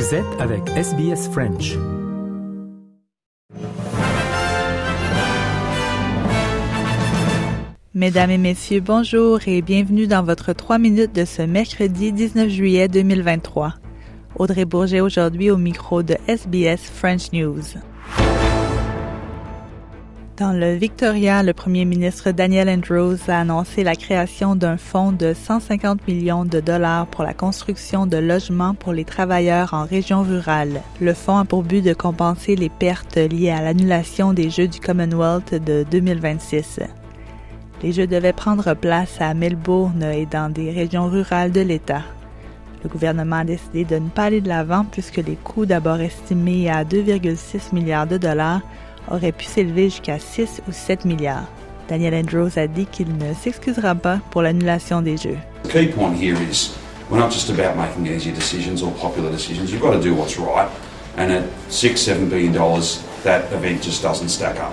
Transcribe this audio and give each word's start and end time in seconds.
Vous 0.00 0.14
êtes 0.14 0.40
avec 0.40 0.66
SBS 0.70 1.28
French. 1.28 1.76
Mesdames 7.92 8.30
et 8.30 8.38
messieurs, 8.38 8.80
bonjour 8.80 9.40
et 9.46 9.60
bienvenue 9.60 10.06
dans 10.06 10.22
votre 10.22 10.54
3 10.54 10.78
minutes 10.78 11.14
de 11.14 11.26
ce 11.26 11.42
mercredi 11.42 12.12
19 12.12 12.48
juillet 12.48 12.88
2023. 12.88 13.74
Audrey 14.36 14.64
Bourget 14.64 15.00
aujourd'hui 15.00 15.50
au 15.50 15.58
micro 15.58 16.02
de 16.02 16.16
SBS 16.26 16.80
French 16.90 17.30
News. 17.34 17.60
Dans 20.40 20.52
le 20.54 20.72
Victoria, 20.72 21.42
le 21.42 21.52
premier 21.52 21.84
ministre 21.84 22.30
Daniel 22.30 22.70
Andrews 22.70 23.18
a 23.28 23.40
annoncé 23.40 23.84
la 23.84 23.94
création 23.94 24.56
d'un 24.56 24.78
fonds 24.78 25.12
de 25.12 25.34
150 25.34 26.08
millions 26.08 26.46
de 26.46 26.60
dollars 26.60 27.06
pour 27.08 27.24
la 27.24 27.34
construction 27.34 28.06
de 28.06 28.16
logements 28.16 28.72
pour 28.72 28.94
les 28.94 29.04
travailleurs 29.04 29.74
en 29.74 29.84
région 29.84 30.22
rurale. 30.22 30.80
Le 30.98 31.12
fonds 31.12 31.36
a 31.36 31.44
pour 31.44 31.62
but 31.62 31.84
de 31.84 31.92
compenser 31.92 32.56
les 32.56 32.70
pertes 32.70 33.18
liées 33.18 33.50
à 33.50 33.60
l'annulation 33.60 34.32
des 34.32 34.48
Jeux 34.48 34.68
du 34.68 34.80
Commonwealth 34.80 35.62
de 35.62 35.84
2026. 35.90 36.80
Les 37.82 37.92
Jeux 37.92 38.06
devaient 38.06 38.32
prendre 38.32 38.72
place 38.72 39.20
à 39.20 39.34
Melbourne 39.34 40.02
et 40.04 40.24
dans 40.24 40.50
des 40.50 40.70
régions 40.70 41.10
rurales 41.10 41.52
de 41.52 41.60
l'État. 41.60 42.04
Le 42.82 42.88
gouvernement 42.88 43.36
a 43.36 43.44
décidé 43.44 43.84
de 43.84 43.96
ne 43.96 44.08
pas 44.08 44.24
aller 44.24 44.40
de 44.40 44.48
l'avant 44.48 44.86
puisque 44.90 45.18
les 45.18 45.36
coûts 45.36 45.66
d'abord 45.66 46.00
estimés 46.00 46.70
à 46.70 46.82
2,6 46.82 47.74
milliards 47.74 48.06
de 48.06 48.16
dollars 48.16 48.62
aurait 49.10 49.32
pu 49.32 49.44
s'élever 49.44 49.90
jusqu'à 49.90 50.18
6 50.18 50.62
ou 50.68 50.72
7 50.72 51.04
milliards. 51.04 51.46
Daniel 51.88 52.14
Andrews 52.14 52.56
a 52.56 52.66
dit 52.66 52.86
qu'il 52.86 53.16
ne 53.16 53.34
s'excusera 53.34 53.94
pas 53.94 54.20
pour 54.30 54.42
l'annulation 54.42 55.02
des 55.02 55.16
Jeux. 55.16 55.38
The 55.64 55.68
key 55.68 55.86
point 55.88 56.14
here 56.14 56.36
is 56.40 56.76
we're 57.10 57.18
not 57.18 57.32
just 57.32 57.50
about 57.50 57.76
making 57.76 58.06
easy 58.06 58.30
decisions 58.30 58.82
or 58.82 58.92
popular 58.92 59.30
decisions. 59.30 59.72
You've 59.72 59.82
got 59.82 59.92
to 59.92 60.00
do 60.00 60.14
what's 60.14 60.38
right. 60.38 60.68
And 61.16 61.32
at 61.32 61.44
six, 61.68 62.00
seven 62.00 62.28
billion 62.28 62.52
dollars, 62.52 63.02
that 63.24 63.52
event 63.52 63.82
just 63.82 64.02
doesn't 64.02 64.28
stack 64.28 64.60
up. 64.60 64.72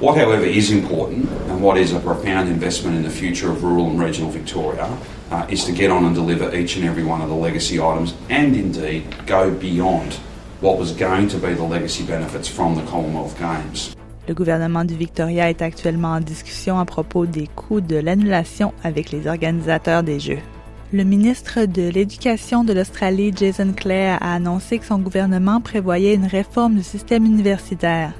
What, 0.00 0.16
however, 0.16 0.44
is 0.44 0.72
important 0.72 1.30
and 1.48 1.62
what 1.62 1.78
is 1.78 1.92
a 1.92 2.00
profound 2.00 2.48
investment 2.48 2.96
in 2.96 3.04
the 3.04 3.10
future 3.10 3.52
of 3.52 3.62
rural 3.62 3.88
and 3.88 4.00
regional 4.00 4.30
Victoria 4.32 4.90
uh, 5.30 5.46
is 5.48 5.64
to 5.66 5.72
get 5.72 5.92
on 5.92 6.04
and 6.04 6.12
deliver 6.12 6.52
each 6.52 6.74
and 6.74 6.84
every 6.84 7.04
one 7.04 7.22
of 7.22 7.28
the 7.28 7.36
legacy 7.36 7.80
items 7.80 8.14
and 8.28 8.56
indeed 8.56 9.04
go 9.26 9.52
beyond 9.52 10.18
what 10.62 10.78
was 10.78 10.92
going 10.92 11.26
to 11.26 11.38
be 11.38 11.54
the 11.54 11.68
legacy 11.68 12.04
benefits 12.04 12.48
from 12.48 12.76
the 12.76 12.82
Commonwealth 12.88 13.36
Games. 13.38 13.94
Le 14.28 14.34
gouvernement 14.34 14.84
du 14.84 14.94
Victoria 14.94 15.50
est 15.50 15.60
actuellement 15.60 16.12
en 16.12 16.20
discussion 16.20 16.78
à 16.78 16.84
propos 16.84 17.26
des 17.26 17.48
coûts 17.48 17.80
de 17.80 17.96
l'annulation 17.96 18.72
avec 18.84 19.10
les 19.10 19.26
organisateurs 19.26 20.04
des 20.04 20.20
Jeux. 20.20 20.38
Le 20.92 21.02
ministre 21.02 21.64
de 21.64 21.88
l'Éducation 21.88 22.62
de 22.62 22.72
l'Australie, 22.72 23.32
Jason 23.34 23.72
Clare, 23.72 24.18
a 24.22 24.34
annoncé 24.34 24.78
que 24.78 24.84
son 24.84 24.98
gouvernement 24.98 25.60
prévoyait 25.60 26.14
une 26.14 26.26
réforme 26.26 26.76
du 26.76 26.82
système 26.84 27.24
universitaire. 27.24 28.12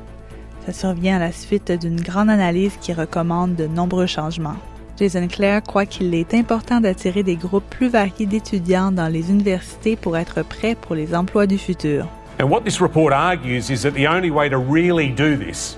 Ça 0.66 0.72
survient 0.72 1.16
à 1.16 1.20
la 1.20 1.32
suite 1.32 1.70
d'une 1.70 2.00
grande 2.00 2.30
analyse 2.30 2.76
qui 2.80 2.92
recommande 2.92 3.54
de 3.54 3.66
nombreux 3.68 4.06
changements. 4.06 4.56
Jason 4.98 5.28
Clare 5.28 5.62
croit 5.62 5.86
qu'il 5.86 6.12
est 6.14 6.34
important 6.34 6.80
d'attirer 6.80 7.22
des 7.22 7.36
groupes 7.36 7.68
plus 7.70 7.88
variés 7.88 8.26
d'étudiants 8.26 8.90
dans 8.90 9.08
les 9.08 9.30
universités 9.30 9.94
pour 9.94 10.16
être 10.16 10.42
prêts 10.42 10.74
pour 10.74 10.96
les 10.96 11.14
emplois 11.14 11.46
du 11.46 11.58
futur. 11.58 12.08
And 12.38 12.50
what 12.50 12.64
this 12.64 12.80
report 12.80 13.12
argues 13.12 13.70
is 13.70 13.82
that 13.82 13.94
the 13.94 14.06
only 14.06 14.30
way 14.30 14.48
to 14.48 14.58
really 14.58 15.10
do 15.10 15.36
this 15.36 15.76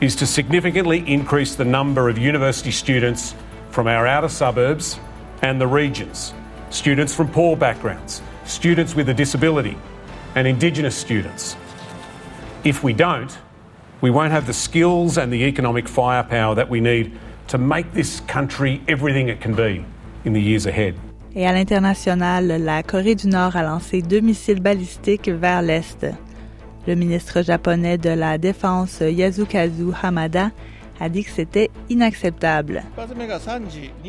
is 0.00 0.16
to 0.16 0.26
significantly 0.26 1.04
increase 1.06 1.54
the 1.54 1.64
number 1.64 2.08
of 2.08 2.18
university 2.18 2.70
students 2.70 3.34
from 3.70 3.86
our 3.86 4.06
outer 4.06 4.28
suburbs 4.28 4.98
and 5.42 5.60
the 5.60 5.66
regions, 5.66 6.32
students 6.70 7.14
from 7.14 7.28
poor 7.28 7.56
backgrounds, 7.56 8.22
students 8.44 8.94
with 8.94 9.08
a 9.08 9.14
disability, 9.14 9.76
and 10.34 10.46
Indigenous 10.46 10.96
students. 10.96 11.56
If 12.64 12.82
we 12.82 12.92
don't, 12.92 13.36
we 14.00 14.10
won't 14.10 14.32
have 14.32 14.46
the 14.46 14.54
skills 14.54 15.16
and 15.16 15.32
the 15.32 15.44
economic 15.44 15.88
firepower 15.88 16.54
that 16.54 16.68
we 16.68 16.80
need 16.80 17.18
to 17.48 17.58
make 17.58 17.92
this 17.92 18.20
country 18.20 18.82
everything 18.88 19.28
it 19.28 19.40
can 19.40 19.54
be 19.54 19.84
in 20.24 20.32
the 20.32 20.40
years 20.40 20.66
ahead. 20.66 20.98
Et 21.36 21.46
à 21.46 21.52
l'international, 21.52 22.46
la 22.62 22.84
Corée 22.84 23.16
du 23.16 23.26
Nord 23.26 23.56
a 23.56 23.64
lancé 23.64 24.02
deux 24.02 24.20
missiles 24.20 24.60
balistiques 24.60 25.28
vers 25.28 25.62
l'Est. 25.62 26.06
Le 26.86 26.94
ministre 26.94 27.42
japonais 27.42 27.98
de 27.98 28.10
la 28.10 28.38
Défense 28.38 29.00
Yasukazu 29.00 29.90
Hamada 30.00 30.52
a 31.00 31.08
dit 31.08 31.24
que 31.24 31.30
c'était 31.34 31.70
inacceptable. 31.90 32.84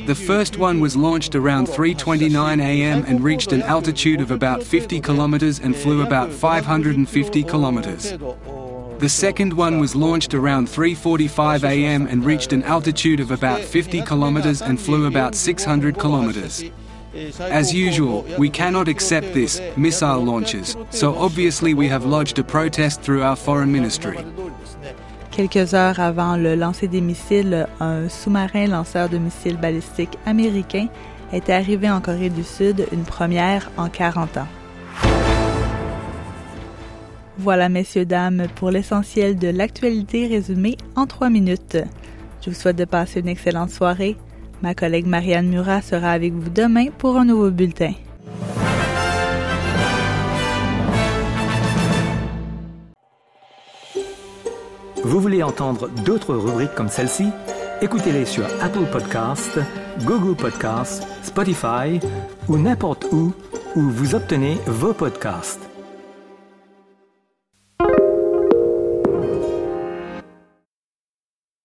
The 0.05 0.13
first 0.13 0.59
one 0.59 0.79
was 0.79 0.95
launched 0.95 1.35
around 1.35 1.67
3:29 1.67 2.59
a.m. 2.59 3.03
and 3.09 3.23
reached 3.23 3.51
an 3.51 3.63
altitude 3.63 4.21
of 4.21 4.29
about 4.29 4.61
50 4.61 5.01
kilometers 5.01 5.59
and 5.59 5.73
flew 5.73 6.03
about 6.03 6.31
550 6.31 7.43
kilometers. 7.43 8.13
The 8.99 9.09
second 9.09 9.53
one 9.53 9.79
was 9.79 9.95
launched 9.95 10.35
around 10.35 10.67
3:45 10.67 11.63
a.m. 11.63 12.07
and 12.07 12.23
reached 12.23 12.53
an 12.53 12.61
altitude 12.63 13.19
of 13.19 13.31
about 13.31 13.61
50 13.61 14.03
kilometers 14.03 14.61
and 14.61 14.79
flew 14.79 15.07
about 15.07 15.33
600 15.33 15.97
kilometers. 15.97 16.63
As 17.39 17.73
usual, 17.73 18.25
we 18.37 18.49
cannot 18.49 18.89
accept 18.89 19.33
this, 19.33 19.61
missile 19.77 20.21
launches, 20.21 20.75
so 20.89 21.15
obviously 21.15 21.73
we 21.73 21.87
have 21.87 22.05
lodged 22.05 22.37
a 22.39 22.43
protest 22.43 23.01
through 23.01 23.23
our 23.23 23.37
foreign 23.37 23.71
ministry. 23.71 24.17
Quelques 25.31 25.73
heures 25.73 25.99
avant 25.99 26.35
le 26.35 26.55
lancer 26.55 26.87
des 26.87 26.99
missiles, 26.99 27.67
un 27.79 28.09
sous-marin 28.09 28.67
lanceur 28.67 29.07
de 29.07 29.17
missiles 29.17 29.57
balistiques 29.57 30.17
américain 30.25 30.87
était 31.31 31.53
arrivé 31.53 31.89
en 31.89 32.01
Corée 32.01 32.29
du 32.29 32.43
Sud, 32.43 32.85
une 32.91 33.03
première 33.03 33.71
en 33.77 33.87
40 33.87 34.37
ans. 34.37 34.47
Voilà, 37.37 37.69
messieurs, 37.69 38.05
dames, 38.05 38.47
pour 38.55 38.71
l'essentiel 38.71 39.37
de 39.37 39.49
l'actualité 39.49 40.27
résumée 40.27 40.77
en 40.95 41.05
trois 41.05 41.29
minutes. 41.29 41.77
Je 42.41 42.49
vous 42.49 42.55
souhaite 42.55 42.77
de 42.77 42.85
passer 42.85 43.21
une 43.21 43.27
excellente 43.27 43.71
soirée. 43.71 44.17
Ma 44.61 44.73
collègue 44.73 45.05
Marianne 45.05 45.47
Murat 45.47 45.81
sera 45.81 46.11
avec 46.11 46.33
vous 46.33 46.49
demain 46.49 46.87
pour 46.97 47.17
un 47.17 47.25
nouveau 47.25 47.51
bulletin. 47.51 47.93
Vous 55.03 55.19
voulez 55.19 55.43
entendre 55.43 55.87
d'autres 56.03 56.33
rubriques 56.33 56.73
comme 56.73 56.89
celle-ci? 56.89 57.29
Écoutez-les 57.81 58.25
sur 58.25 58.45
Apple 58.61 58.85
Podcasts, 58.91 59.59
Google 60.03 60.35
Podcasts, 60.35 61.07
Spotify 61.23 61.99
ou 62.47 62.57
n'importe 62.57 63.05
où 63.11 63.33
où 63.75 63.81
vous 63.81 64.15
obtenez 64.15 64.57
vos 64.65 64.93
podcasts. 64.93 65.74